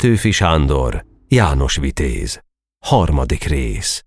Petőfi 0.00 0.30
Sándor, 0.30 1.04
János 1.28 1.76
Vitéz. 1.76 2.40
Harmadik 2.86 3.44
rész. 3.44 4.04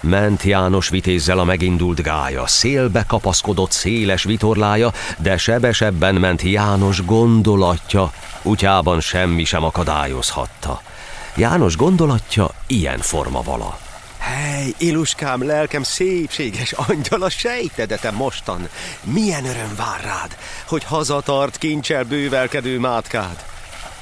Ment 0.00 0.42
János 0.42 0.88
vitézzel 0.88 1.38
a 1.38 1.44
megindult 1.44 2.02
gája, 2.02 2.46
szélbe 2.46 3.04
kapaszkodott 3.06 3.70
széles 3.70 4.24
vitorlája, 4.24 4.92
de 5.18 5.36
sebesebben 5.36 6.14
ment 6.14 6.42
János 6.42 7.04
gondolatja, 7.04 8.12
útjában 8.42 9.00
semmi 9.00 9.44
sem 9.44 9.64
akadályozhatta. 9.64 10.80
János 11.36 11.76
gondolatja 11.76 12.50
ilyen 12.66 12.98
forma 12.98 13.42
vala. 13.42 13.83
Hely, 14.64 14.74
Iluskám, 14.78 15.46
lelkem 15.46 15.82
szépséges 15.82 16.72
angyal, 16.72 17.22
a 17.22 17.30
sejtedetem 17.30 18.14
mostan. 18.14 18.68
Milyen 19.02 19.44
öröm 19.44 19.74
vár 19.76 20.00
rád, 20.04 20.36
hogy 20.66 20.84
hazatart 20.84 21.58
kincsel 21.58 22.04
bővelkedő 22.04 22.78
mátkád. 22.78 23.44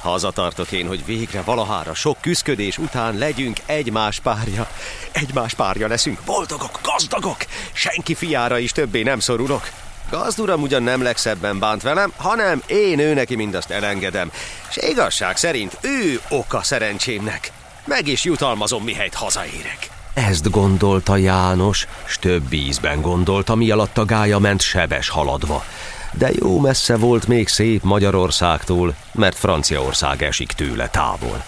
Hazatartok 0.01 0.71
én, 0.71 0.87
hogy 0.87 1.05
végre 1.05 1.41
valahára 1.41 1.93
sok 1.93 2.17
küszködés 2.21 2.77
után 2.77 3.17
legyünk 3.17 3.57
egymás 3.65 4.19
párja. 4.19 4.69
Egymás 5.11 5.53
párja 5.53 5.87
leszünk, 5.87 6.19
boldogok, 6.25 6.79
gazdagok, 6.83 7.45
senki 7.73 8.15
fiára 8.15 8.57
is 8.57 8.71
többé 8.71 9.03
nem 9.03 9.19
szorulok. 9.19 9.69
Gazduram 10.09 10.61
ugyan 10.61 10.83
nem 10.83 11.01
legszebben 11.01 11.59
bánt 11.59 11.81
velem, 11.81 12.13
hanem 12.17 12.61
én 12.67 12.99
ő 12.99 13.13
neki 13.13 13.35
mindazt 13.35 13.69
elengedem. 13.69 14.31
És 14.69 14.77
igazság 14.89 15.37
szerint 15.37 15.77
ő 15.81 16.21
oka 16.29 16.63
szerencsémnek. 16.63 17.51
Meg 17.85 18.07
is 18.07 18.23
jutalmazom, 18.23 18.83
mihelyt 18.83 19.13
hazaérek. 19.13 19.92
Ezt 20.13 20.51
gondolta 20.51 21.17
János, 21.17 21.87
s 22.05 22.17
több 22.17 22.53
ízben 22.53 23.01
gondolta, 23.01 23.55
mi 23.55 23.71
alatt 23.71 23.97
a 23.97 24.05
gája 24.05 24.39
ment 24.39 24.61
sebes 24.61 25.09
haladva. 25.09 25.63
De 26.11 26.29
jó 26.39 26.59
messze 26.59 26.97
volt 26.97 27.27
még 27.27 27.47
szép 27.47 27.83
Magyarországtól, 27.83 28.95
mert 29.11 29.37
Franciaország 29.37 30.23
esik 30.23 30.51
tőle 30.51 30.87
távol. 30.87 31.43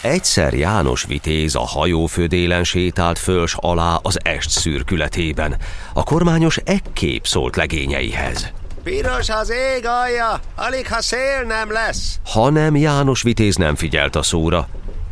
Egyszer 0.00 0.54
János 0.54 1.04
Vitéz 1.04 1.54
a 1.54 1.60
hajófödélen 1.66 2.64
sétált 2.64 3.18
föls 3.18 3.54
alá 3.56 3.98
az 4.02 4.18
est 4.22 4.50
szürkületében. 4.50 5.56
A 5.92 6.02
kormányos 6.02 6.56
ekkép 6.64 7.26
szólt 7.26 7.56
legényeihez. 7.56 8.52
Piros 8.82 9.28
az 9.28 9.50
ég 9.76 9.86
alja, 9.86 10.40
alig 10.56 10.88
ha 10.88 11.02
szél 11.02 11.42
nem 11.46 11.72
lesz. 11.72 12.18
Hanem 12.24 12.76
János 12.76 13.22
Vitéz 13.22 13.56
nem 13.56 13.74
figyelt 13.74 14.16
a 14.16 14.22
szóra. 14.22 14.68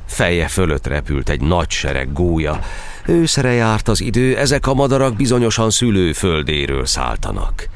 Feje 0.07 0.49
fölött 0.49 0.87
repült 0.87 1.29
egy 1.29 1.41
nagy 1.41 1.71
sereg 1.71 2.13
gólya. 2.13 2.61
Őszre 3.07 3.53
járt 3.53 3.89
az 3.89 4.01
idő, 4.01 4.37
ezek 4.37 4.67
a 4.67 4.75
madarak 4.75 5.17
bizonyosan 5.17 5.71
szülőföldéről 5.71 6.87
szálltanak. 6.87 7.69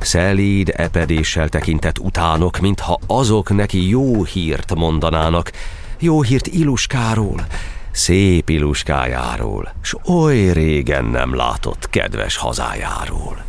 Szelíd 0.00 0.72
epedéssel 0.76 1.48
tekintett 1.48 1.98
utánok, 1.98 2.58
mintha 2.58 2.98
azok 3.06 3.54
neki 3.54 3.88
jó 3.88 4.24
hírt 4.24 4.74
mondanának. 4.74 5.52
Jó 5.98 6.22
hírt 6.22 6.46
Iluskáról, 6.46 7.46
szép 7.90 8.48
Iluskájáról, 8.48 9.72
s 9.82 9.94
oly 10.08 10.50
régen 10.52 11.04
nem 11.04 11.34
látott 11.34 11.90
kedves 11.90 12.36
hazájáról. 12.36 13.47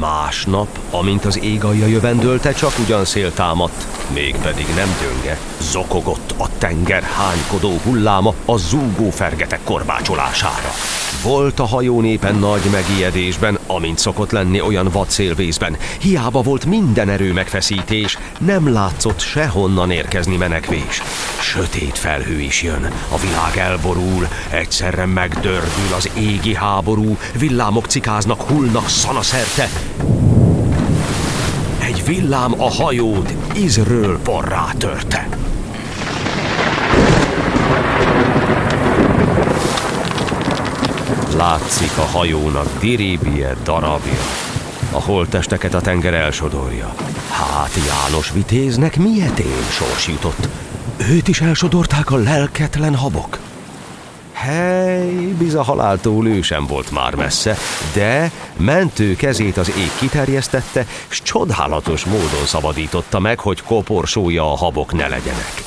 Másnap, 0.00 0.78
amint 0.90 1.24
az 1.24 1.42
ég 1.42 1.64
alja 1.64 1.86
jövendölte, 1.86 2.52
csak 2.52 2.72
ugyan 2.84 3.04
szél 3.04 3.32
támadt, 3.32 3.86
mégpedig 4.12 4.66
nem 4.76 4.96
gyönge. 5.00 5.38
Zokogott 5.60 6.34
a 6.36 6.48
tenger 6.58 7.02
hánykodó 7.02 7.76
hulláma 7.84 8.34
a 8.44 8.56
zúgó 8.56 9.10
fergetek 9.10 9.60
korbácsolására. 9.64 10.70
Volt 11.22 11.60
a 11.60 11.66
hajó 11.66 12.00
népen 12.00 12.34
nagy 12.34 12.62
megijedésben, 12.72 13.58
amint 13.66 13.98
szokott 13.98 14.30
lenni 14.30 14.60
olyan 14.60 14.88
vadszélvészben. 14.92 15.76
Hiába 16.00 16.42
volt 16.42 16.66
minden 16.66 17.08
erő 17.08 17.32
megfeszítés, 17.32 18.18
nem 18.38 18.72
látszott 18.72 19.20
sehonnan 19.20 19.90
érkezni 19.90 20.36
menekvés. 20.36 21.02
Sötét 21.40 21.98
felhő 21.98 22.40
is 22.40 22.62
jön, 22.62 22.90
a 23.08 23.18
világ 23.18 23.56
elborul, 23.56 24.28
egyszerre 24.50 25.06
megdördül 25.06 25.94
az 25.96 26.10
égi 26.16 26.54
háború, 26.54 27.16
villámok 27.38 27.86
cikáznak, 27.86 28.42
hullnak 28.42 28.88
szanaszerte, 28.88 29.68
egy 31.80 32.04
villám 32.04 32.60
a 32.60 32.70
hajót 32.70 33.34
izről 33.54 34.18
porrá 34.18 34.64
törte. 34.78 35.28
Látszik 41.36 41.98
a 41.98 42.00
hajónak 42.16 42.78
dirébie, 42.80 43.56
darabja. 43.64 44.20
A 44.92 45.00
holttesteket 45.00 45.74
a 45.74 45.80
tenger 45.80 46.14
elsodorja. 46.14 46.94
Hát 47.30 47.70
János 47.86 48.32
vitéznek 48.32 48.96
mietén 48.96 49.62
sors 49.70 50.08
jutott. 50.08 50.48
Őt 51.10 51.28
is 51.28 51.40
elsodorták 51.40 52.10
a 52.10 52.16
lelketlen 52.16 52.94
habok. 52.94 53.43
Hely, 54.34 55.34
biza 55.38 55.62
haláltól 55.62 56.26
ő 56.26 56.42
sem 56.42 56.66
volt 56.66 56.90
már 56.90 57.14
messze, 57.14 57.56
de 57.92 58.30
mentő 58.56 59.16
kezét 59.16 59.56
az 59.56 59.68
ég 59.68 59.90
kiterjesztette, 59.98 60.86
s 61.08 61.22
csodálatos 61.22 62.04
módon 62.04 62.46
szabadította 62.46 63.18
meg, 63.18 63.38
hogy 63.38 63.62
koporsója 63.62 64.52
a 64.52 64.56
habok 64.56 64.92
ne 64.92 65.08
legyenek. 65.08 65.62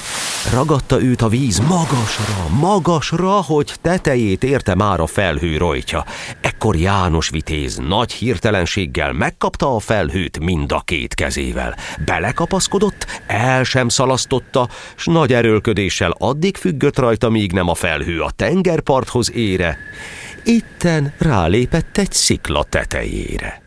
Ragadta 0.54 1.02
őt 1.02 1.22
a 1.22 1.28
víz 1.28 1.60
magasra, 1.60 2.50
magasra, 2.60 3.30
hogy 3.30 3.74
tetejét 3.82 4.44
érte 4.44 4.76
már 4.76 5.00
a 5.00 5.08
felhő 5.08 5.58
rojtja. 5.58 6.06
Ekkor 6.42 6.76
János 6.76 7.30
vitéz 7.30 7.78
nagy 7.78 8.12
hirtelenséggel 8.12 9.14
megkapta 9.14 9.76
a 9.76 9.80
felhőt 9.80 10.40
mind 10.40 10.72
a 10.72 10.82
két 10.86 11.14
kezével. 11.14 11.76
Belekapaszkodott, 12.06 13.22
el 13.28 13.64
sem 13.64 13.90
szalasztotta, 13.90 14.70
s 14.96 15.06
nagy 15.06 15.34
erőlködéssel 15.34 16.16
addig 16.18 16.58
függött 16.58 17.00
rajta, 17.00 17.30
míg 17.30 17.52
nem 17.52 17.70
a 17.70 17.76
felhő 17.76 18.22
a 18.22 18.32
tengerparthoz 18.32 19.32
ére. 19.32 19.78
Itten 20.44 21.14
rálépett 21.18 21.98
egy 21.98 22.12
szikla 22.12 22.64
tetejére. 22.64 23.62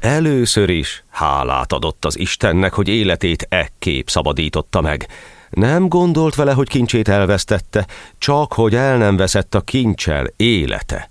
Először 0.00 0.68
is 0.68 1.04
hálát 1.10 1.72
adott 1.72 2.04
az 2.04 2.18
Istennek, 2.18 2.72
hogy 2.72 2.88
életét 2.88 3.46
ekképp 3.48 4.06
szabadította 4.06 4.80
meg. 4.80 5.06
Nem 5.54 5.88
gondolt 5.88 6.34
vele, 6.34 6.52
hogy 6.52 6.68
kincsét 6.68 7.08
elvesztette, 7.08 7.86
csak 8.18 8.52
hogy 8.52 8.74
el 8.74 8.96
nem 8.96 9.16
veszett 9.16 9.54
a 9.54 9.60
kincsel 9.60 10.26
élete. 10.36 11.10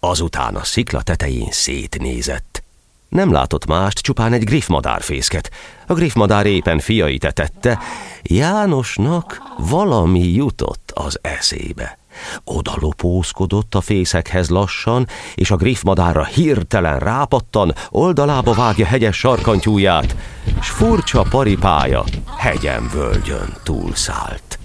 Azután 0.00 0.54
a 0.56 0.64
szikla 0.64 1.02
tetején 1.02 1.50
szétnézett. 1.50 2.62
Nem 3.08 3.32
látott 3.32 3.66
mást, 3.66 3.98
csupán 3.98 4.32
egy 4.32 4.44
griffmadárfészket. 4.44 5.50
A 5.86 5.92
griffmadár 5.92 6.46
éppen 6.46 6.78
fiait 6.78 7.24
etette. 7.24 7.78
Jánosnak 8.22 9.42
valami 9.58 10.32
jutott 10.32 10.90
az 10.94 11.18
eszébe. 11.22 11.98
Oda 12.44 12.72
lopózkodott 12.80 13.74
a 13.74 13.80
fészekhez 13.80 14.48
lassan, 14.48 15.06
és 15.34 15.50
a 15.50 15.56
griffmadárra 15.56 16.24
hirtelen 16.24 16.98
rápattan, 16.98 17.74
oldalába 17.90 18.52
vágja 18.52 18.86
hegyes 18.86 19.16
sarkantyúját, 19.16 20.16
s 20.60 20.68
furcsa 20.68 21.22
paripája 21.30 22.04
hegyen 22.36 22.90
völgyön 22.92 23.56
túlszállt. 23.62 24.58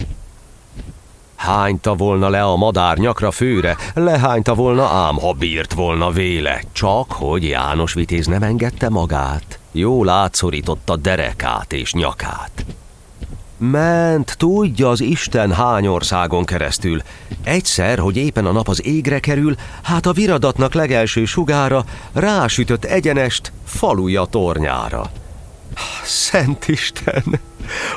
Hányta 1.35 1.95
volna 1.95 2.29
le 2.29 2.43
a 2.43 2.55
madár 2.55 2.97
nyakra 2.97 3.31
főre, 3.31 3.77
lehányta 3.93 4.55
volna 4.55 4.87
ám, 4.87 5.15
ha 5.15 5.33
bírt 5.33 5.73
volna 5.73 6.11
véle, 6.11 6.61
csak 6.71 7.11
hogy 7.11 7.47
János 7.47 7.93
vitéz 7.93 8.27
nem 8.27 8.43
engedte 8.43 8.89
magát. 8.89 9.59
Jól 9.71 10.09
átszorította 10.09 10.95
derekát 10.95 11.73
és 11.73 11.93
nyakát. 11.93 12.65
Ment, 13.59 14.35
tudja 14.37 14.89
az 14.89 15.01
Isten 15.01 15.53
hány 15.53 15.87
országon 15.87 16.45
keresztül. 16.45 17.01
Egyszer, 17.43 17.99
hogy 17.99 18.17
éppen 18.17 18.45
a 18.45 18.51
nap 18.51 18.67
az 18.67 18.85
égre 18.85 19.19
kerül, 19.19 19.55
hát 19.83 20.05
a 20.05 20.11
viradatnak 20.11 20.73
legelső 20.73 21.25
sugára 21.25 21.85
rásütött 22.13 22.85
egyenest 22.85 23.51
faluja 23.65 24.25
tornyára. 24.25 25.11
Szent 26.03 26.67
Isten! 26.67 27.23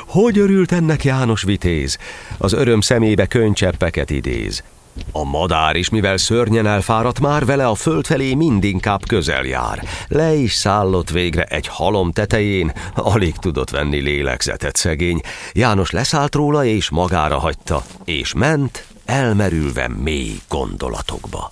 Hogy 0.07 0.37
örült 0.37 0.71
ennek 0.71 1.03
János 1.03 1.43
Vitéz? 1.43 1.97
Az 2.37 2.53
öröm 2.53 2.81
szemébe 2.81 3.25
könycseppeket 3.25 4.09
idéz. 4.09 4.63
A 5.11 5.23
madár 5.23 5.75
is, 5.75 5.89
mivel 5.89 6.17
szörnyen 6.17 6.65
elfáradt 6.65 7.19
már, 7.19 7.45
vele 7.45 7.67
a 7.67 7.75
föld 7.75 8.05
felé 8.05 8.33
mindinkább 8.33 9.07
közel 9.07 9.43
jár. 9.43 9.83
Le 10.07 10.33
is 10.33 10.53
szállott 10.53 11.09
végre 11.09 11.43
egy 11.43 11.67
halom 11.67 12.11
tetején, 12.11 12.73
alig 12.95 13.35
tudott 13.35 13.69
venni 13.69 13.99
lélegzetet 13.99 14.75
szegény. 14.75 15.21
János 15.51 15.91
leszállt 15.91 16.35
róla 16.35 16.65
és 16.65 16.89
magára 16.89 17.39
hagyta, 17.39 17.83
és 18.05 18.33
ment, 18.33 18.85
elmerülve 19.05 19.87
mély 19.87 20.39
gondolatokba. 20.49 21.51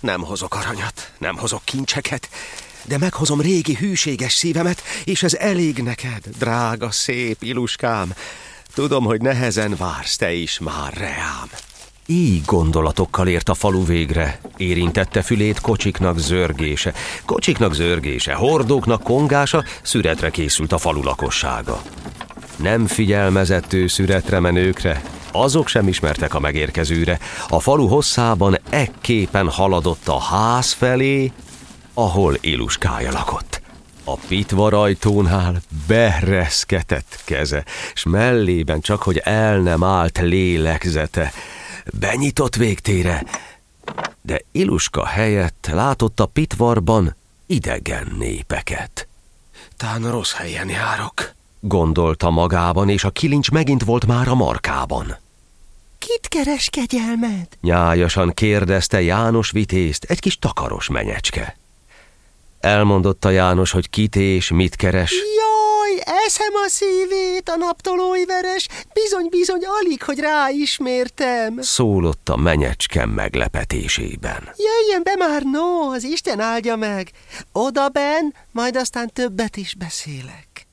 Nem 0.00 0.22
hozok 0.22 0.54
aranyat, 0.54 1.12
nem 1.18 1.36
hozok 1.36 1.60
kincseket, 1.64 2.28
de 2.84 2.98
meghozom 2.98 3.40
régi 3.40 3.74
hűséges 3.74 4.32
szívemet, 4.32 4.82
és 5.04 5.22
ez 5.22 5.34
elég 5.34 5.78
neked, 5.78 6.22
drága, 6.38 6.90
szép 6.90 7.42
iluskám. 7.42 8.14
Tudom, 8.74 9.04
hogy 9.04 9.20
nehezen 9.20 9.74
vársz 9.78 10.16
te 10.16 10.32
is 10.32 10.58
már 10.58 10.92
reám. 10.92 11.48
Így 12.06 12.42
gondolatokkal 12.44 13.28
ért 13.28 13.48
a 13.48 13.54
falu 13.54 13.84
végre. 13.84 14.40
Érintette 14.56 15.22
fülét 15.22 15.60
kocsiknak 15.60 16.18
zörgése. 16.18 16.92
Kocsiknak 17.24 17.74
zörgése, 17.74 18.34
hordóknak 18.34 19.02
kongása, 19.02 19.64
szüretre 19.82 20.30
készült 20.30 20.72
a 20.72 20.78
falu 20.78 21.02
lakossága. 21.02 21.82
Nem 22.56 22.86
figyelmezett 22.86 23.72
ő 23.72 23.86
szüretre 23.86 24.40
menőkre, 24.40 25.02
azok 25.32 25.68
sem 25.68 25.88
ismertek 25.88 26.34
a 26.34 26.40
megérkezőre. 26.40 27.18
A 27.48 27.60
falu 27.60 27.86
hosszában 27.86 28.58
ekképen 28.70 29.48
haladott 29.48 30.08
a 30.08 30.20
ház 30.20 30.72
felé, 30.72 31.32
ahol 31.94 32.36
Iluskája 32.40 33.12
lakott. 33.12 33.62
A 34.04 34.16
pitvar 34.28 34.74
ajtónál 34.74 35.60
bereszketett 35.86 37.20
keze, 37.24 37.64
s 37.94 38.02
mellében 38.02 38.80
csak, 38.80 39.02
hogy 39.02 39.20
el 39.24 39.58
nem 39.58 39.84
állt 39.84 40.18
lélegzete. 40.18 41.32
Benyitott 41.92 42.56
végtére, 42.56 43.24
de 44.20 44.40
Iluska 44.52 45.06
helyett 45.06 45.68
látott 45.72 46.20
a 46.20 46.26
pitvarban 46.26 47.16
idegen 47.46 48.14
népeket. 48.18 49.08
Tán 49.76 50.10
rossz 50.10 50.32
helyen 50.32 50.68
járok, 50.68 51.34
gondolta 51.60 52.30
magában, 52.30 52.88
és 52.88 53.04
a 53.04 53.10
kilincs 53.10 53.50
megint 53.50 53.84
volt 53.84 54.06
már 54.06 54.28
a 54.28 54.34
markában. 54.34 55.16
Kit 55.98 56.28
keres 56.28 56.68
kegyelmed? 56.70 57.46
Nyájasan 57.60 58.32
kérdezte 58.34 59.02
János 59.02 59.50
vitézt, 59.50 60.04
egy 60.04 60.20
kis 60.20 60.38
takaros 60.38 60.88
menyecske. 60.88 61.56
Elmondotta 62.60 63.30
János, 63.30 63.70
hogy 63.70 63.90
kit 63.90 64.16
és 64.16 64.50
mit 64.50 64.76
keres. 64.76 65.12
Jaj, 65.12 65.43
eszem 66.04 66.54
a 66.64 66.68
szívét, 66.68 67.48
a 67.48 67.56
naptolói 67.56 68.24
veres, 68.24 68.68
bizony-bizony 68.92 69.64
alig, 69.64 70.02
hogy 70.02 70.18
ráismértem. 70.18 71.60
Szólott 71.60 72.28
a 72.28 72.36
menyecske 72.36 73.06
meglepetésében. 73.06 74.48
Jöjjön 74.56 75.02
be 75.02 75.14
már, 75.16 75.42
no, 75.42 75.92
az 75.92 76.02
Isten 76.02 76.40
áldja 76.40 76.76
meg. 76.76 77.10
Oda 77.52 77.88
ben, 77.88 78.34
majd 78.52 78.76
aztán 78.76 79.10
többet 79.12 79.56
is 79.56 79.74
beszélek. 79.74 80.66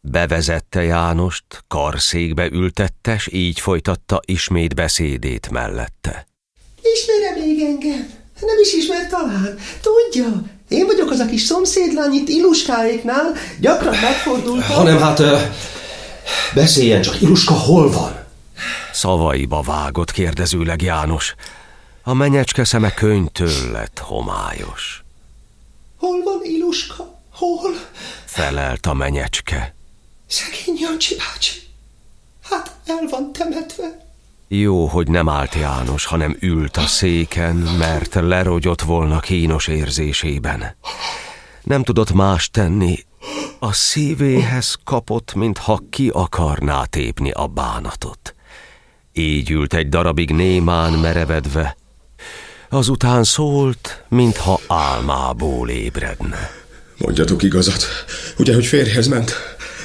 Bevezette 0.00 0.82
Jánost, 0.82 1.44
karszékbe 1.68 2.48
ültette, 2.52 3.18
s 3.18 3.28
így 3.32 3.60
folytatta 3.60 4.20
ismét 4.24 4.74
beszédét 4.74 5.50
mellette. 5.50 6.26
Ismerem 6.82 7.46
még 7.46 7.60
engem? 7.60 8.10
Nem 8.40 8.58
is 8.60 8.72
ismer 8.72 9.06
talán. 9.08 9.58
Tudja, 9.80 10.42
én 10.68 10.86
vagyok 10.86 11.10
az 11.10 11.18
a 11.18 11.26
kis 11.26 11.42
szomszédlány 11.42 12.12
itt 12.12 12.28
Iluskáéknál, 12.28 13.34
gyakran 13.60 13.96
megfordultam. 14.02 14.76
Hanem 14.76 14.98
hát 14.98 15.22
beszéljen 16.54 17.02
csak, 17.02 17.20
Iluska 17.20 17.54
hol 17.54 17.90
van? 17.90 18.26
Szavaiba 18.92 19.62
vágott 19.62 20.10
kérdezőleg 20.10 20.82
János. 20.82 21.34
A 22.02 22.14
menyecske 22.14 22.64
szeme 22.64 22.94
könyvtől 22.94 23.70
lett 23.72 23.98
homályos. 23.98 25.02
Hol 25.98 26.22
van 26.22 26.40
Iluska? 26.42 27.20
Hol? 27.32 27.70
Felelt 28.24 28.86
a 28.86 28.94
menyecske. 28.94 29.74
Szegény 30.26 30.76
Jancsi 30.80 31.14
bácsi. 31.16 31.52
Hát 32.50 32.70
el 32.86 33.06
van 33.10 33.32
temetve. 33.32 34.07
Jó, 34.50 34.86
hogy 34.86 35.08
nem 35.08 35.28
állt 35.28 35.54
János, 35.54 36.04
hanem 36.04 36.36
ült 36.40 36.76
a 36.76 36.86
széken, 36.86 37.56
mert 37.56 38.14
lerogyott 38.14 38.82
volna 38.82 39.20
kínos 39.20 39.66
érzésében. 39.66 40.76
Nem 41.62 41.82
tudott 41.82 42.12
más 42.12 42.50
tenni, 42.50 42.98
a 43.58 43.72
szívéhez 43.72 44.76
kapott, 44.84 45.34
mintha 45.34 45.80
ki 45.90 46.10
akarná 46.12 46.84
tépni 46.84 47.30
a 47.30 47.46
bánatot. 47.46 48.34
Így 49.12 49.50
ült 49.50 49.74
egy 49.74 49.88
darabig 49.88 50.30
némán 50.30 50.92
merevedve, 50.92 51.76
azután 52.68 53.24
szólt, 53.24 54.04
mintha 54.08 54.60
álmából 54.66 55.68
ébredne. 55.68 56.50
Mondjatok 56.98 57.42
igazat, 57.42 57.86
ugye, 58.38 58.54
hogy 58.54 58.66
férjhez 58.66 59.06
ment? 59.06 59.32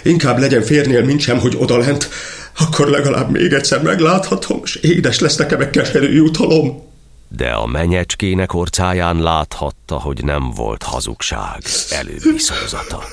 Inkább 0.03 0.37
legyen 0.37 0.61
férnél, 0.61 1.03
mint 1.03 1.19
sem, 1.19 1.39
hogy 1.39 1.55
odalent. 1.59 2.09
Akkor 2.57 2.87
legalább 2.87 3.31
még 3.31 3.53
egyszer 3.53 3.81
megláthatom, 3.81 4.59
és 4.63 4.75
édes 4.75 5.19
lesz 5.19 5.35
nekem 5.35 5.61
egy 5.61 5.69
keserű 5.69 6.13
jutalom. 6.13 6.91
De 7.27 7.49
a 7.49 7.65
menyecskének 7.65 8.53
orcáján 8.53 9.21
láthatta, 9.21 9.99
hogy 9.99 10.23
nem 10.23 10.51
volt 10.51 10.83
hazugság, 10.83 11.61
előbbi 11.89 12.37
szózata. 12.37 13.03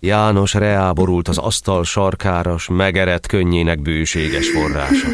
János 0.00 0.54
reáborult 0.54 1.28
az 1.28 1.38
asztal 1.38 1.84
sarkáras, 1.84 2.68
megerett 2.68 3.26
könnyének 3.26 3.82
bőséges 3.82 4.50
forrása. 4.50 5.08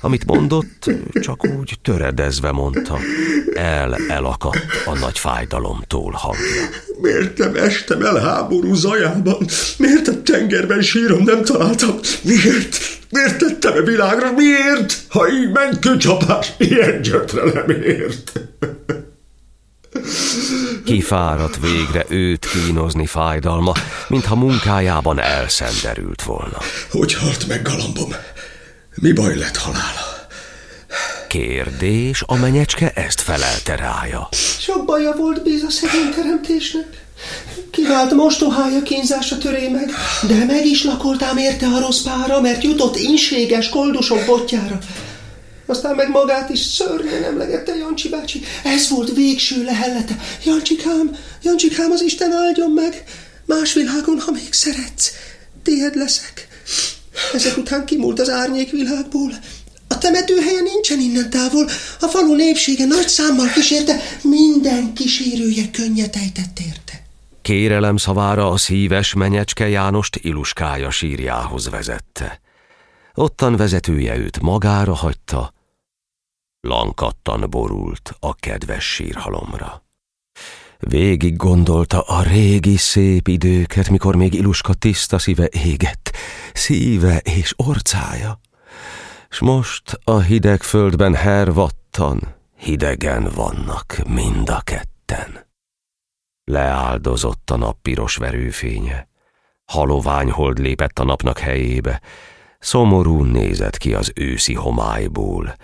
Amit 0.00 0.24
mondott, 0.24 0.90
csak 1.20 1.44
úgy 1.44 1.78
töredezve 1.82 2.52
mondta. 2.52 2.98
El 3.54 3.96
elakadt 4.08 4.66
a 4.84 4.98
nagy 4.98 5.18
fájdalomtól 5.18 6.12
hangja. 6.12 6.68
Miért 7.00 7.38
nem 7.38 7.56
estem 7.56 8.02
el 8.02 8.16
háború 8.16 8.74
zajában? 8.74 9.46
Miért 9.78 10.08
a 10.08 10.22
tengerben 10.22 10.82
sírom 10.82 11.22
nem 11.22 11.44
találtam? 11.44 11.98
Miért? 12.22 12.78
Miért 13.10 13.38
tettem 13.38 13.72
a 13.76 13.82
világra? 13.82 14.32
Miért? 14.32 15.02
Ha 15.08 15.28
így 15.28 15.50
ment 15.52 15.78
kőcsapás, 15.78 16.52
ilyen 16.58 17.00
gyötrelemért. 17.02 18.32
Kifáradt 20.84 21.58
végre 21.60 22.04
őt 22.08 22.46
kínozni 22.46 23.06
fájdalma, 23.06 23.72
mintha 24.08 24.34
munkájában 24.34 25.20
elszenderült 25.20 26.22
volna. 26.22 26.58
Hogy 26.90 27.14
halt 27.14 27.48
meg 27.48 27.62
galambom? 27.62 28.10
Mi 29.00 29.12
baj 29.12 29.36
lett 29.36 29.56
halála? 29.56 30.26
Kérdés, 31.28 32.22
a 32.26 32.36
menyecske 32.36 32.92
ezt 32.94 33.20
felelte 33.20 33.76
rája. 33.76 34.28
Sok 34.60 34.84
baja 34.84 35.12
volt 35.16 35.42
bíz 35.42 35.62
a 35.62 35.70
szegény 35.70 36.10
teremtésnek. 36.14 36.86
Kivált 37.70 38.14
mostohája 38.14 38.82
kínzása 38.82 39.38
töré 39.38 39.68
meg, 39.68 39.90
de 40.28 40.44
meg 40.44 40.66
is 40.66 40.84
lakoltám 40.84 41.36
érte 41.36 41.66
a 41.66 41.80
rossz 41.80 42.02
pára, 42.02 42.40
mert 42.40 42.62
jutott 42.62 42.96
inséges 42.96 43.68
koldusok 43.68 44.24
botjára. 44.26 44.78
Aztán 45.66 45.94
meg 45.94 46.08
magát 46.10 46.50
is 46.50 46.60
szörnyen 46.60 47.24
emlegette 47.24 47.76
Jancsi 47.76 48.08
bácsi. 48.08 48.42
Ez 48.64 48.88
volt 48.88 49.14
végső 49.14 49.64
lehellete. 49.64 50.16
Jancsikám, 50.44 51.16
Jancsikám, 51.42 51.90
az 51.90 52.02
Isten 52.02 52.32
áldjon 52.32 52.70
meg. 52.70 53.04
Más 53.46 53.72
világon, 53.72 54.20
ha 54.20 54.30
még 54.30 54.52
szeretsz, 54.52 55.12
tiéd 55.62 55.96
leszek. 55.96 56.48
Ezek 57.34 57.56
után 57.56 57.84
kimúlt 57.84 58.20
az 58.20 58.28
árnyék 58.28 58.70
világból. 58.70 59.32
A 59.88 59.98
temetőhelye 59.98 60.60
nincsen 60.60 61.00
innen 61.00 61.30
távol. 61.30 61.64
A 62.00 62.06
falu 62.06 62.34
népsége 62.34 62.84
nagy 62.84 63.08
számmal 63.08 63.48
kísérte, 63.48 63.96
minden 64.22 64.94
kísérője 64.94 65.70
könnyet 65.70 66.16
ejtett 66.16 66.58
érte. 66.66 67.06
Kérelem 67.42 67.96
szavára 67.96 68.50
a 68.50 68.56
szíves 68.56 69.14
menyecske 69.14 69.68
Jánost 69.68 70.16
Iluskája 70.16 70.90
sírjához 70.90 71.70
vezette. 71.70 72.40
Ottan 73.14 73.56
vezetője 73.56 74.16
őt 74.16 74.40
magára 74.40 74.94
hagyta, 74.94 75.52
lankattan 76.60 77.50
borult 77.50 78.14
a 78.20 78.34
kedves 78.34 78.84
sírhalomra. 78.84 79.87
Végig 80.78 81.36
gondolta 81.36 82.00
a 82.00 82.22
régi 82.22 82.76
szép 82.76 83.28
időket, 83.28 83.88
mikor 83.88 84.16
még 84.16 84.34
Iluska 84.34 84.74
tiszta 84.74 85.18
szíve 85.18 85.48
égett, 85.64 86.16
szíve 86.52 87.18
és 87.18 87.54
orcája. 87.56 88.40
S 89.28 89.38
most 89.40 89.98
a 90.04 90.20
hideg 90.20 90.62
földben 90.62 91.14
hervattan, 91.14 92.34
hidegen 92.56 93.30
vannak 93.34 93.96
mind 94.08 94.48
a 94.48 94.60
ketten. 94.60 95.46
Leáldozott 96.44 97.50
a 97.50 97.56
nap 97.56 97.78
piros 97.82 98.16
verőfénye, 98.16 99.08
halovány 99.64 100.30
hold 100.30 100.58
lépett 100.58 100.98
a 100.98 101.04
napnak 101.04 101.38
helyébe, 101.38 102.00
szomorú 102.58 103.22
nézett 103.22 103.76
ki 103.76 103.94
az 103.94 104.12
őszi 104.14 104.54
homályból. 104.54 105.54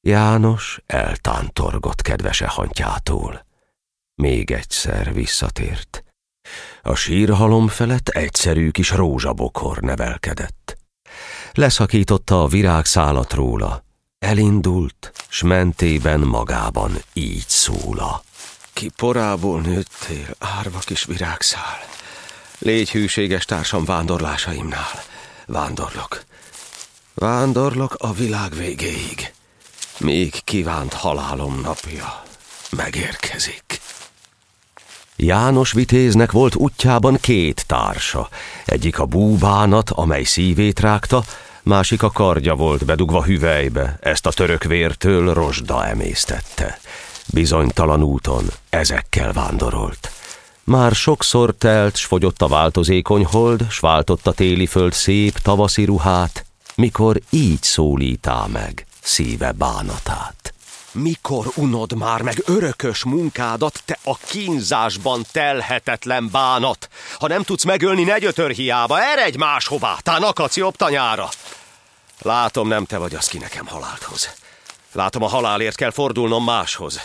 János 0.00 0.80
eltántorgott 0.86 2.02
kedvese 2.02 2.46
hantjától. 2.46 3.48
Még 4.20 4.50
egyszer 4.50 5.12
visszatért. 5.12 6.04
A 6.82 6.94
sírhalom 6.94 7.68
felett 7.68 8.08
egyszerű 8.08 8.70
kis 8.70 8.90
rózsabokor 8.90 9.78
nevelkedett. 9.78 10.78
Leszakította 11.52 12.42
a 12.42 12.46
virágszálat 12.46 13.32
róla, 13.32 13.84
elindult, 14.18 15.12
s 15.28 15.42
mentében 15.42 16.20
magában 16.20 16.92
így 17.12 17.48
szóla. 17.48 18.22
Ki 18.72 18.90
porából 18.96 19.60
nőttél, 19.60 20.34
árva 20.38 20.78
kis 20.78 21.04
virágszál. 21.04 21.78
Légy 22.58 22.90
hűséges 22.90 23.44
társam 23.44 23.84
vándorlásaimnál. 23.84 25.02
Vándorlok. 25.46 26.22
Vándorlok 27.14 27.94
a 27.98 28.12
világ 28.12 28.54
végéig. 28.54 29.32
Még 29.98 30.44
kívánt 30.44 30.92
halálom 30.92 31.60
napja 31.60 32.28
megérkezik. 32.70 33.79
János 35.22 35.72
vitéznek 35.72 36.32
volt 36.32 36.54
útjában 36.54 37.16
két 37.20 37.64
társa. 37.66 38.28
Egyik 38.64 38.98
a 38.98 39.04
búbánat, 39.04 39.90
amely 39.90 40.22
szívét 40.22 40.80
rágta, 40.80 41.22
másik 41.62 42.02
a 42.02 42.10
kardja 42.10 42.54
volt 42.54 42.84
bedugva 42.84 43.24
hüvelybe, 43.24 43.98
ezt 44.00 44.26
a 44.26 44.30
török 44.30 44.64
vértől 44.64 45.34
rozsda 45.34 45.86
emésztette. 45.86 46.78
Bizonytalan 47.32 48.02
úton 48.02 48.44
ezekkel 48.70 49.32
vándorolt. 49.32 50.10
Már 50.64 50.92
sokszor 50.94 51.54
telt, 51.58 51.96
s 51.96 52.04
fogyott 52.04 52.42
a 52.42 52.48
változékony 52.48 53.24
hold, 53.24 53.66
s 53.70 53.78
váltott 53.78 54.26
a 54.26 54.32
téli 54.32 54.66
föld 54.66 54.92
szép 54.92 55.38
tavaszi 55.38 55.84
ruhát, 55.84 56.44
mikor 56.74 57.20
így 57.30 57.62
szólítá 57.62 58.46
meg 58.52 58.86
szíve 59.02 59.52
bánatát. 59.52 60.54
Mikor 60.92 61.46
unod 61.54 61.96
már 61.96 62.22
meg 62.22 62.42
örökös 62.46 63.04
munkádat, 63.04 63.82
te 63.84 63.98
a 64.04 64.16
kínzásban 64.16 65.24
telhetetlen 65.32 66.28
bánat? 66.32 66.88
Ha 67.18 67.28
nem 67.28 67.42
tudsz 67.42 67.64
megölni, 67.64 68.02
ne 68.02 68.18
gyötör 68.18 68.50
hiába, 68.50 69.02
eredj 69.02 69.36
máshová, 69.36 69.96
tán 70.02 70.22
akadsz 70.22 70.56
jobb 70.56 70.76
tanyára. 70.76 71.28
Látom, 72.18 72.68
nem 72.68 72.84
te 72.84 72.98
vagy 72.98 73.14
az, 73.14 73.26
ki 73.26 73.38
nekem 73.38 73.66
halált 73.66 74.02
hoz. 74.02 74.30
Látom, 74.92 75.22
a 75.22 75.28
halálért 75.28 75.76
kell 75.76 75.90
fordulnom 75.90 76.44
máshoz. 76.44 77.00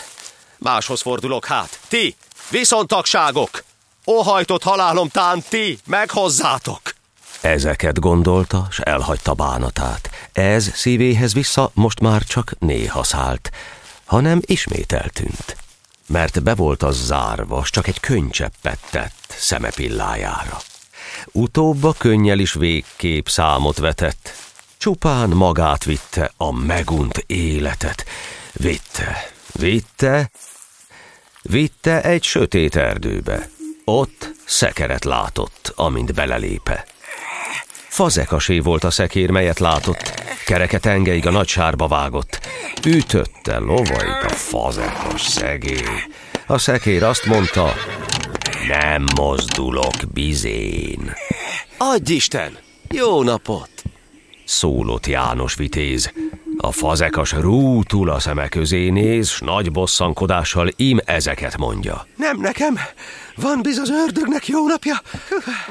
Máshoz 0.57 1.01
fordulok 1.01 1.45
hát. 1.45 1.79
Ti, 1.87 2.15
viszontagságok! 2.49 3.63
Óhajtott 4.07 4.63
halálom 4.63 5.09
tán 5.09 5.43
ti, 5.49 5.79
meghozzátok! 5.85 6.81
Ezeket 7.41 7.99
gondolta, 7.99 8.67
s 8.71 8.79
elhagyta 8.79 9.33
bánatát. 9.33 10.09
Ez 10.33 10.71
szívéhez 10.73 11.33
vissza 11.33 11.71
most 11.73 11.99
már 11.99 12.23
csak 12.23 12.53
néha 12.59 13.03
szállt, 13.03 13.51
hanem 14.05 14.41
eltűnt. 14.87 15.57
Mert 16.07 16.43
be 16.43 16.55
volt 16.55 16.83
az 16.83 17.05
zárva, 17.05 17.63
s 17.63 17.69
csak 17.69 17.87
egy 17.87 17.99
könycseppet 17.99 18.79
tett 18.89 19.35
szeme 19.37 19.69
pillájára. 19.69 20.57
Utóbb 21.31 21.83
a 21.83 21.93
könnyel 21.97 22.39
is 22.39 22.53
végkép 22.53 23.29
számot 23.29 23.77
vetett. 23.77 24.33
Csupán 24.77 25.29
magát 25.29 25.83
vitte 25.83 26.31
a 26.37 26.51
megunt 26.51 27.23
életet. 27.27 28.05
Vitte, 28.53 29.31
vitte, 29.51 30.31
vitte 31.41 32.01
egy 32.01 32.23
sötét 32.23 32.75
erdőbe. 32.75 33.49
Ott 33.85 34.31
szekeret 34.45 35.03
látott, 35.03 35.71
amint 35.75 36.13
belelépe. 36.13 36.85
Fazekasé 37.95 38.59
volt 38.59 38.83
a 38.83 38.91
szekér, 38.91 39.29
melyet 39.29 39.59
látott. 39.59 40.21
Kereke 40.45 40.79
tengeig 40.79 41.27
a 41.27 41.31
nagy 41.31 41.47
sárba 41.47 41.87
vágott. 41.87 42.39
Ütötte 42.85 43.57
lovait 43.57 44.23
a 44.23 44.29
fazekas 44.29 45.21
szegély. 45.21 46.03
A 46.47 46.57
szekér 46.57 47.03
azt 47.03 47.25
mondta, 47.25 47.73
nem 48.67 49.05
mozdulok 49.15 49.95
bizén. 50.13 51.13
Adj 51.77 52.13
Isten! 52.13 52.57
Jó 52.89 53.23
napot! 53.23 53.69
Szólott 54.45 55.07
János 55.07 55.55
vitéz. 55.55 56.13
A 56.65 56.71
fazekas 56.71 57.31
rútul 57.31 58.09
a 58.09 58.19
szeme 58.19 58.47
közé 58.47 58.89
néz, 58.89 59.29
s 59.29 59.39
nagy 59.39 59.71
bosszankodással 59.71 60.69
im 60.75 60.99
ezeket 61.05 61.57
mondja. 61.57 62.07
Nem 62.17 62.39
nekem, 62.39 62.79
van 63.35 63.61
biz 63.61 63.77
az 63.77 63.89
ördögnek 63.89 64.47
jó 64.47 64.67
napja. 64.67 65.01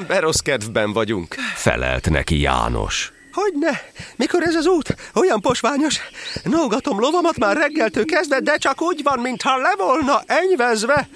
Berossz 0.07 0.39
kedvben 0.39 0.93
vagyunk. 0.93 1.35
Felelt 1.55 2.11
neki 2.11 2.41
János. 2.41 3.13
Hogyne? 3.33 3.83
Mikor 4.17 4.43
ez 4.43 4.55
az 4.55 4.67
út? 4.67 4.97
Olyan 5.15 5.41
posványos. 5.41 6.01
Nógatom 6.45 7.01
lovamat 7.01 7.39
már 7.39 7.57
reggeltől 7.57 8.05
kezdve, 8.05 8.41
de 8.41 8.57
csak 8.57 8.83
úgy 8.83 9.01
van, 9.03 9.19
mintha 9.19 9.57
le 9.57 9.75
volna 9.77 10.23
enyvezve. 10.27 11.09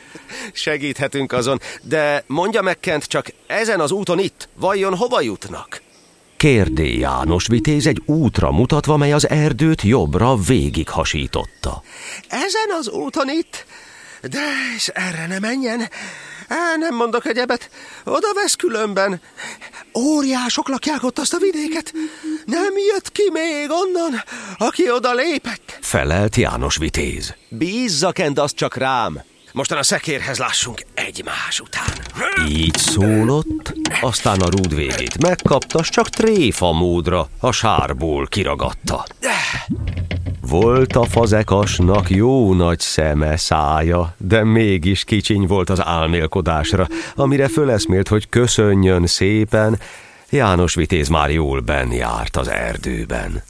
Segíthetünk 0.52 1.32
azon, 1.32 1.60
de 1.82 2.24
mondja 2.26 2.62
meg 2.62 2.80
Kent, 2.80 3.04
csak 3.04 3.26
ezen 3.46 3.80
az 3.80 3.90
úton 3.90 4.18
itt, 4.18 4.48
vajon 4.54 4.96
hova 4.96 5.20
jutnak? 5.20 5.86
Kérdé 6.38 6.98
János 6.98 7.46
vitéz 7.46 7.86
egy 7.86 8.02
útra 8.04 8.50
mutatva, 8.52 8.96
mely 8.96 9.12
az 9.12 9.28
erdőt 9.28 9.82
jobbra 9.82 10.36
végig 10.36 10.88
hasította. 10.88 11.82
Ezen 12.28 12.76
az 12.78 12.88
úton 12.88 13.30
itt? 13.30 13.66
De 14.22 14.38
és 14.76 14.88
erre 14.88 15.26
ne 15.26 15.38
menjen. 15.38 15.80
Á, 16.48 16.76
nem 16.76 16.94
mondok 16.94 17.26
egyebet. 17.26 17.70
Oda 18.04 18.34
vesz 18.34 18.54
különben. 18.54 19.20
Óriások 19.98 20.68
lakják 20.68 21.02
ott 21.02 21.18
azt 21.18 21.34
a 21.34 21.38
vidéket. 21.38 21.92
Nem 22.44 22.74
jött 22.92 23.12
ki 23.12 23.30
még 23.32 23.70
onnan, 23.70 24.22
aki 24.58 24.90
oda 24.90 25.14
lépett. 25.14 25.78
Felelt 25.80 26.36
János 26.36 26.76
vitéz. 26.76 27.34
Bízza 27.48 28.12
Kent 28.12 28.38
azt 28.38 28.56
csak 28.56 28.76
rám. 28.76 29.22
Mostan 29.52 29.78
a 29.78 29.82
szekérhez 29.82 30.38
lássunk 30.38 30.82
egymás 31.08 31.60
után. 31.60 31.96
Így 32.48 32.76
szólott, 32.76 33.74
aztán 34.00 34.40
a 34.40 34.50
rúd 34.50 34.74
végét 34.74 35.22
megkapta, 35.22 35.82
s 35.82 35.88
csak 35.88 36.08
tréfa 36.08 36.72
módra 36.72 37.28
a 37.40 37.52
sárból 37.52 38.26
kiragadta. 38.26 39.04
Volt 40.40 40.92
a 40.96 41.04
fazekasnak 41.04 42.10
jó 42.10 42.54
nagy 42.54 42.80
szeme, 42.80 43.36
szája, 43.36 44.14
de 44.16 44.44
mégis 44.44 45.04
kicsiny 45.04 45.46
volt 45.46 45.70
az 45.70 45.84
álmélkodásra, 45.84 46.86
amire 47.14 47.48
föleszmélt, 47.48 48.08
hogy 48.08 48.28
köszönjön 48.28 49.06
szépen, 49.06 49.80
János 50.30 50.74
Vitéz 50.74 51.08
már 51.08 51.30
jól 51.30 51.60
benn 51.60 51.90
járt 51.90 52.36
az 52.36 52.48
erdőben. 52.48 53.42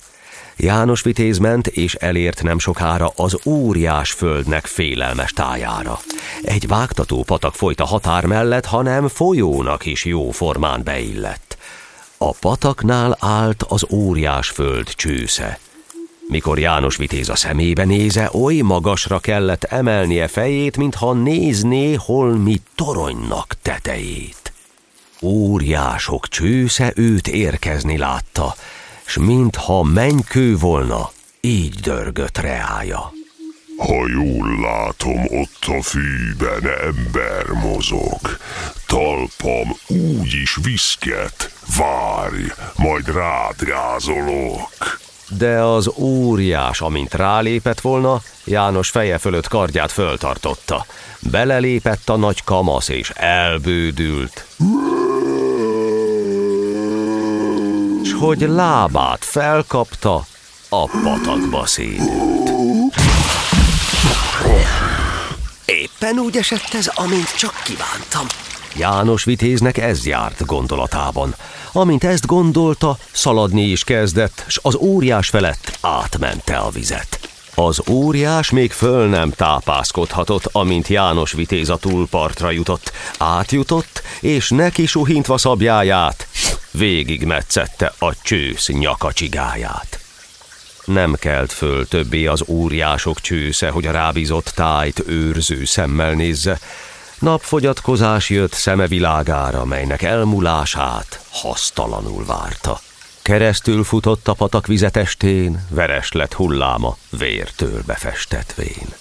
János 0.60 1.02
Vitéz 1.02 1.38
ment, 1.38 1.66
és 1.66 1.94
elért 1.94 2.42
nem 2.42 2.58
sokára 2.58 3.12
az 3.16 3.38
óriás 3.46 4.12
földnek 4.12 4.66
félelmes 4.66 5.32
tájára. 5.32 5.98
Egy 6.42 6.66
vágtató 6.66 7.22
patak 7.22 7.54
folyt 7.54 7.80
a 7.80 7.84
határ 7.84 8.24
mellett, 8.24 8.64
hanem 8.64 9.08
folyónak 9.08 9.86
is 9.86 10.04
jó 10.04 10.30
formán 10.30 10.82
beillett. 10.82 11.56
A 12.16 12.30
pataknál 12.30 13.16
állt 13.20 13.64
az 13.68 13.86
óriás 13.90 14.48
föld 14.48 14.88
csősze. 14.94 15.58
Mikor 16.28 16.58
János 16.58 16.96
Vitéz 16.96 17.28
a 17.28 17.36
szemébe 17.36 17.84
néze, 17.84 18.30
oly 18.32 18.54
magasra 18.54 19.18
kellett 19.18 19.64
emelnie 19.64 20.28
fejét, 20.28 20.76
mintha 20.76 21.12
nézné 21.12 21.94
holmi 21.94 22.60
toronynak 22.74 23.54
tetejét. 23.62 24.52
Óriások 25.22 26.28
csősze 26.28 26.92
őt 26.94 27.28
érkezni 27.28 27.96
látta, 27.96 28.54
s 29.08 29.16
mintha 29.16 29.82
mennykő 29.82 30.56
volna, 30.56 31.10
így 31.40 31.74
dörgött 31.74 32.38
reája. 32.38 33.12
Ha 33.78 34.08
jól 34.08 34.60
látom, 34.60 35.24
ott 35.24 35.78
a 35.78 35.82
fűben 35.82 36.70
ember 36.82 37.46
mozog. 37.46 38.18
Talpam 38.86 39.76
úgy 39.86 40.34
is 40.42 40.58
viszket. 40.62 41.52
Várj, 41.78 42.44
majd 42.76 43.14
rád 43.14 43.62
rázolok. 43.62 45.00
De 45.38 45.62
az 45.62 45.92
óriás, 45.96 46.80
amint 46.80 47.14
rálépett 47.14 47.80
volna, 47.80 48.20
János 48.48 48.90
feje 48.90 49.18
fölött 49.18 49.48
kardját 49.48 49.92
föltartotta. 49.92 50.86
Belelépett 51.30 52.08
a 52.08 52.16
nagy 52.16 52.44
kamasz, 52.44 52.88
és 52.88 53.10
elbődült. 53.10 54.46
Hogy 58.18 58.40
lábát 58.40 59.24
felkapta, 59.24 60.26
a 60.68 60.88
patakba 61.02 61.66
szédült. 61.66 62.96
Éppen 65.64 66.18
úgy 66.18 66.36
esett 66.36 66.74
ez, 66.74 66.86
amint 66.86 67.36
csak 67.36 67.62
kívántam. 67.64 68.26
János 68.76 69.24
vitéznek 69.24 69.78
ez 69.78 70.06
járt 70.06 70.46
gondolatában. 70.46 71.34
Amint 71.72 72.04
ezt 72.04 72.26
gondolta, 72.26 72.96
szaladni 73.12 73.62
is 73.62 73.84
kezdett, 73.84 74.44
s 74.46 74.58
az 74.62 74.74
óriás 74.74 75.28
felett 75.28 75.78
átmente 75.80 76.56
a 76.56 76.70
vizet. 76.70 77.28
Az 77.54 77.82
óriás 77.90 78.50
még 78.50 78.72
föl 78.72 79.08
nem 79.08 79.30
tápászkodhatott, 79.30 80.48
amint 80.52 80.88
János 80.88 81.32
vitéz 81.32 81.68
a 81.68 81.76
túlpartra 81.76 82.50
jutott. 82.50 82.92
Átjutott, 83.18 84.02
és 84.20 84.50
neki 84.50 84.86
suhintva 84.86 85.38
szabjáját, 85.38 86.28
végigmetszette 86.70 87.92
a 87.98 88.14
csősz 88.22 88.68
nyakacsigáját. 88.68 90.00
Nem 90.84 91.14
kelt 91.14 91.52
föl 91.52 91.88
többé 91.88 92.26
az 92.26 92.44
óriások 92.46 93.20
csősze, 93.20 93.68
hogy 93.68 93.86
a 93.86 93.92
rábízott 93.92 94.52
tájt 94.54 95.02
őrző 95.06 95.64
szemmel 95.64 96.12
nézze, 96.12 96.58
Napfogyatkozás 97.18 98.30
jött 98.30 98.52
szeme 98.52 98.86
világára, 98.86 99.64
melynek 99.64 100.02
elmulását 100.02 101.20
hasztalanul 101.30 102.24
várta. 102.24 102.80
Keresztül 103.22 103.84
futott 103.84 104.28
a 104.28 104.32
patak 104.32 104.66
vizetestén, 104.66 105.66
veres 105.70 106.12
lett 106.12 106.32
hulláma, 106.32 106.96
vértől 107.10 107.82
befestetvén. 107.86 108.94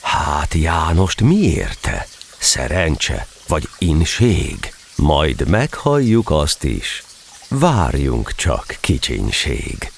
Hát 0.00 0.54
Jánost 0.54 1.20
mi 1.20 1.36
érte? 1.36 2.06
Szerencse 2.38 3.26
vagy 3.48 3.68
inség? 3.78 4.77
Majd 5.02 5.48
meghalljuk 5.48 6.30
azt 6.30 6.64
is. 6.64 7.02
Várjunk 7.48 8.34
csak, 8.34 8.76
kicsinség. 8.80 9.97